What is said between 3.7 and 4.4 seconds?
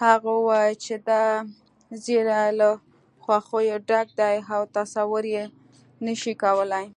ډک دی